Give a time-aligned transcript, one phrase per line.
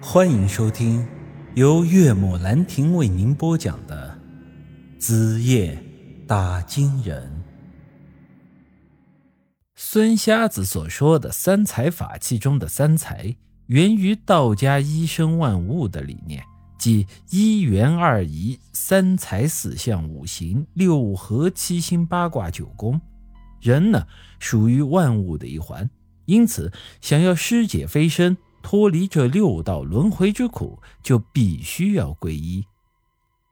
[0.00, 1.06] 欢迎收听
[1.54, 4.18] 由岳母兰亭为您播讲的
[5.00, 5.82] 《子夜
[6.26, 7.22] 打金人》。
[9.74, 13.34] 孙瞎子所说的三才法器中的三才，
[13.66, 16.44] 源于道家一生万物的理念，
[16.78, 23.00] 即一元二仪、三才四象、五行、六合、七星、八卦、九宫。
[23.62, 24.06] 人呢，
[24.38, 25.88] 属于万物的一环，
[26.26, 26.70] 因此
[27.00, 28.36] 想要尸解飞升。
[28.66, 32.64] 脱离这六道轮回之苦，就必须要皈依。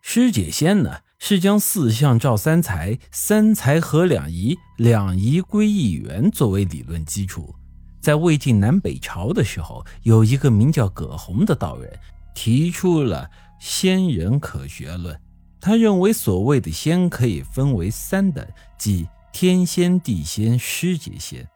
[0.02, 7.54] 师姐仙呢，是将四象照三才，三才合两仪，两仪归一元作为理论基础。
[8.00, 11.96] 在魏晋南北朝的时候，有一个名叫葛洪的道人，
[12.34, 15.16] 提出了仙人可学论。
[15.60, 18.44] 他认为，所谓的仙可以分为三等，
[18.76, 21.48] 即天仙、地仙、师姐仙。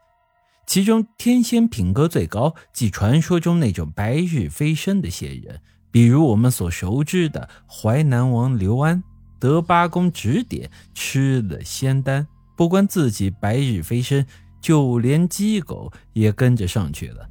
[0.68, 9.02] 其中天仙品格最高，即传说中那种白日飞升的仙人，比如我们所熟知的淮南王刘安，
[9.40, 14.26] 得八公指点，吃了仙丹，不光自己白日飞升，
[14.60, 17.26] 就连鸡狗也跟着上去了。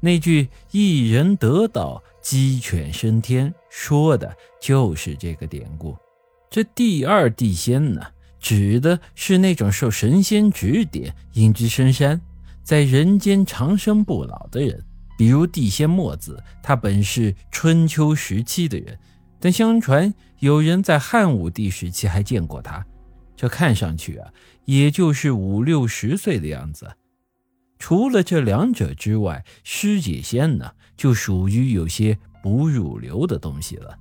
[0.00, 5.94] 那句“一人得道，鸡犬升天”说的就是这个典故。
[6.48, 8.00] 这第二地仙呢，
[8.40, 12.18] 指的是那种受神仙指点，隐居深山。
[12.66, 14.84] 在人间长生不老的人，
[15.16, 18.98] 比如地仙墨子，他本是春秋时期的人，
[19.38, 22.84] 但相传有人在汉武帝时期还见过他。
[23.36, 24.32] 这看上去啊，
[24.64, 26.90] 也就是五六十岁的样子。
[27.78, 33.96] 除了这两者之外，师姐仙呢，就属于有些不入流的东西了。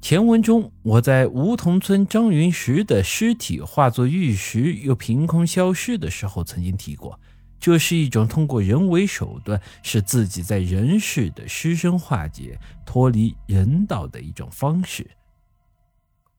[0.00, 7.20] 前文中，我在梧桐村张云石的尸体化作玉石又凭空消失的时候，曾经提过。
[7.60, 15.08] 这是一种通过人为手段使自己在人世的尸身化解、脱离人道的一种方式。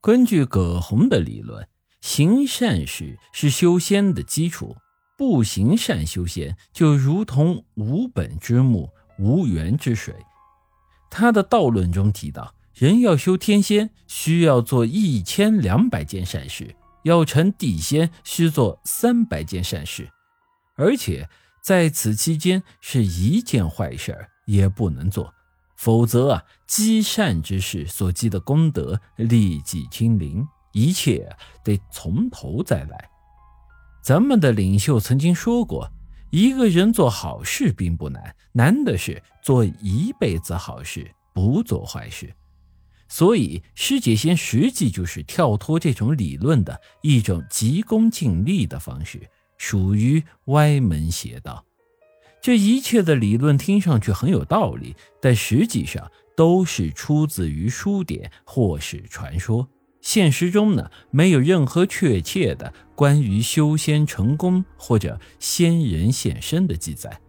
[0.02, 1.68] 根据葛洪的理论，
[2.02, 4.78] 行善事是修仙的基础，
[5.18, 10.16] 不行善修仙就如同无本之木、无源之水。
[11.12, 16.68] 他的道论中提到，人要修天仙，需要做一千两百件善事；
[17.04, 20.10] 要成地仙，需做三百件善事。
[20.80, 21.28] 而且
[21.62, 25.34] 在此期间，是一件坏事也不能做，
[25.76, 31.30] 否则啊，积善之事所积的功德立即清零，一切
[31.66, 33.10] 得从头再来。
[34.02, 35.92] 咱们的领袖曾经说过，
[36.32, 42.34] 一个人做好事并不难，难的是做一辈子好事，不做坏事。
[43.10, 49.30] 所以，师姐仙实际就是跳脱这种理论的一种急功近利的方式。
[49.60, 51.66] 属于歪门邪道，
[52.42, 59.68] 这一切的理论听上去很有道理，但实际上都是出自于书典或是传说。
[60.02, 67.20] 现实中呢，没有任何确切的关于修仙成功或者仙人现身的记载。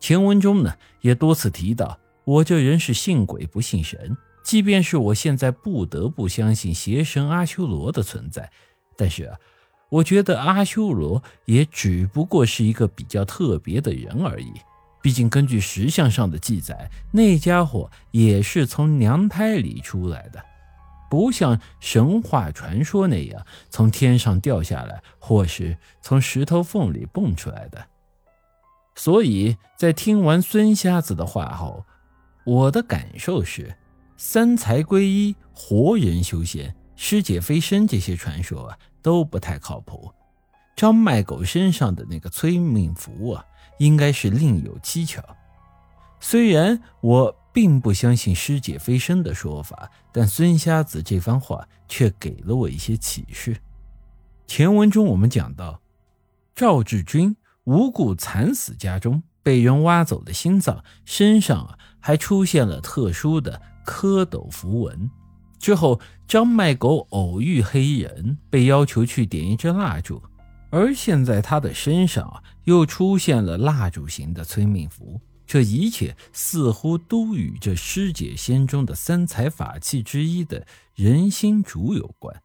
[0.00, 8.50] 前文中呢，也多次提到，我这人是信鬼不信神，即便是我现在不得不相信邪神阿修罗的存在，
[8.96, 9.38] 但是啊。
[9.94, 14.52] 我觉得阿修罗也只不过是一个比较特别的人而已。
[15.00, 20.44] 毕竟根据石像上的记载，那家伙也是从娘胎里出来的，
[21.08, 27.86] 不像神话传说那样从天上掉下来，或是从石头缝里蹦出来的。
[28.96, 31.84] 所以在听完孙瞎子的话后，
[32.44, 33.76] 我的感受是：
[34.16, 38.78] 三才归一、活人修仙、师姐飞升这些传说啊。
[39.04, 40.10] 都不太靠谱。
[40.74, 43.44] 张麦狗身上的那个催命符啊，
[43.78, 45.22] 应该是另有蹊跷。
[46.20, 53.58] 虽然我并不相信师姐飞升的说法，但孙瞎子这番话却给了我一些启示。
[54.46, 55.82] 前文中我们讲到，
[56.54, 65.10] 赵志军无故惨死家中，被人挖走了心脏，身上啊还出现了特殊的蝌蚪符文。
[65.64, 70.22] 之后，张麦狗偶遇黑衣人，被要求去点一支蜡烛，
[70.68, 82.42] 而现在他的身上又出现了蜡烛形的催命符，这一切似乎都与这师姐仙中的三才法器之一的人心烛有关。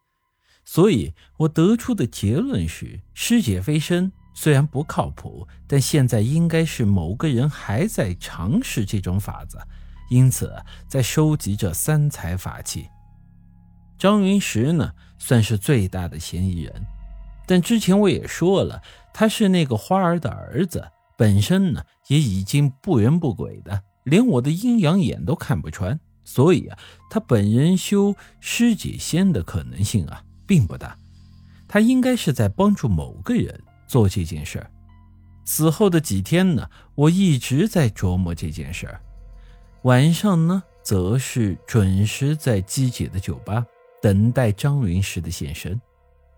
[0.64, 9.60] 所以我得出的结论是：师姐飞升虽然不靠谱，但现在应该是某个人还在尝试这种法子，
[10.10, 10.56] 因此
[10.88, 12.88] 在收集这三才法器。
[14.00, 16.74] 张云石呢，算是最大的嫌疑人，
[17.46, 18.82] 但之前我也说了，
[19.14, 26.80] 他是那个花儿的儿子，本身呢也已经不人不鬼的，连我的阴阳眼都看不穿，所以啊，
[27.10, 30.98] 他本人修尸解仙的可能性啊并不大。
[31.68, 34.72] 他应该是在帮助某个人做这件事儿。
[35.46, 39.02] 此后的几天呢，我一直在琢磨这件事儿。
[39.84, 43.66] 晚上呢，则是准时在姬姐的酒吧
[44.02, 45.80] 等待张云石的现身。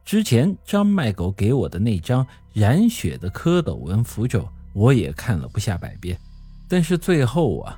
[0.04, 6.20] 之前张卖狗给我的那张染血的蝌蚪纹符咒，我也看了不下百遍，
[6.68, 7.78] 但是最后啊，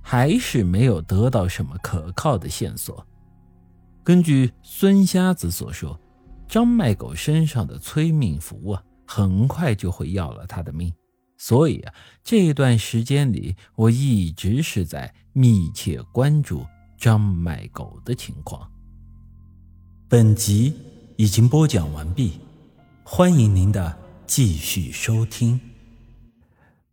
[0.00, 3.06] 还是没有得到什么可靠的线索。
[4.02, 6.00] 根据孙瞎子所说，
[6.48, 10.90] 张卖狗身上的催命符啊，很快就会要了他的命，
[11.36, 11.92] 所以啊，
[12.24, 16.64] 这段时间里，我一直是在密切关注
[16.96, 18.68] 张卖狗的情况。
[20.10, 20.74] 本集。
[21.16, 22.40] 已经播讲完毕，
[23.04, 23.96] 欢迎您的
[24.26, 25.60] 继续收听。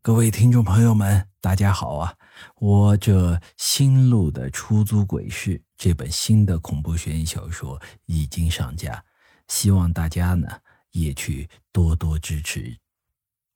[0.04, 2.14] 各位听众朋友们，大家好啊！
[2.58, 9.04] 我这新录的《出租鬼市》这本新的恐怖悬疑小说已经上架，
[9.48, 10.48] 希望大家呢
[10.92, 12.78] 也去多多支持。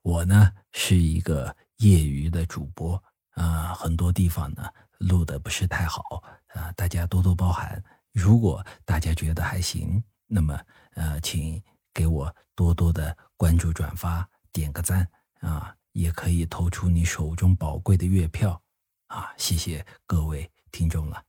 [0.02, 3.04] 我呢是一个业余的主播
[3.36, 4.68] 啊，很多地方呢
[4.98, 7.84] 录的不是太好啊，大家多多包涵。
[8.12, 10.04] 如果大家觉得还行。
[10.34, 10.58] 那么，
[10.94, 11.62] 呃，请
[11.94, 15.06] 给我多多的关注、转发、点个赞
[15.42, 18.62] 啊，也可以投出你手中宝贵的月票
[19.08, 21.22] 啊，谢谢各位听众了。